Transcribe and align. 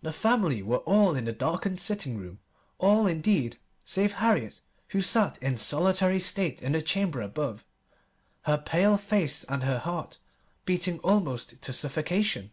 The 0.00 0.14
family 0.14 0.62
were 0.62 0.78
all 0.86 1.14
in 1.14 1.26
the 1.26 1.34
darkened 1.34 1.80
sitting 1.80 2.16
room 2.16 2.38
all, 2.78 3.06
indeed, 3.06 3.58
save 3.84 4.14
Harriet, 4.14 4.62
who 4.88 5.02
sat 5.02 5.36
in 5.42 5.58
solitary 5.58 6.18
state 6.18 6.62
in 6.62 6.72
the 6.72 6.80
chamber 6.80 7.20
above, 7.20 7.66
her 8.44 8.56
face 8.56 9.44
pale 9.44 9.54
and 9.54 9.62
her 9.64 9.78
heart 9.80 10.18
beating 10.64 10.98
almost 11.00 11.60
to 11.60 11.74
suffocation. 11.74 12.52